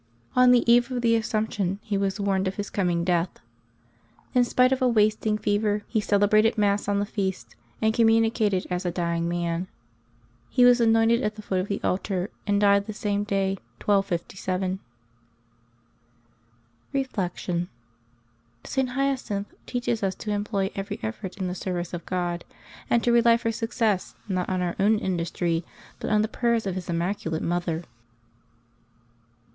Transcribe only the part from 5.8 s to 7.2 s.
he cele brated Mass on the